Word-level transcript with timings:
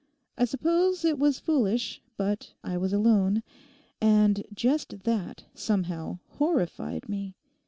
I 0.35 0.45
suppose 0.45 1.05
it 1.05 1.19
was 1.19 1.37
foolish, 1.39 2.01
but 2.17 2.53
I 2.63 2.75
was 2.75 2.91
alone, 2.91 3.43
and 4.01 4.43
just 4.51 5.03
that, 5.03 5.43
somehow, 5.53 6.17
horrified 6.39 7.07
me. 7.07 7.35